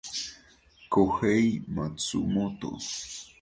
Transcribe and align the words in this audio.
Kohei 0.89 1.61
Matsumoto 1.67 2.73